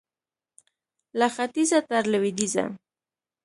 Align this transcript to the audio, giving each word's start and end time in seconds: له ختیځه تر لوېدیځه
له 1.19 1.27
ختیځه 1.35 1.79
تر 1.89 2.03
لوېدیځه 2.11 2.65